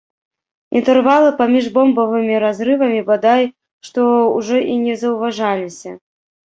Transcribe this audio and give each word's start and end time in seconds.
Інтэрвалы 0.79 1.29
паміж 1.41 1.65
бомбавымі 1.75 2.41
разрывамі 2.45 3.01
бадай 3.13 3.43
што 3.91 4.09
ўжо 4.37 4.57
і 4.75 4.81
не 4.89 4.93
заўважаліся. 5.05 5.89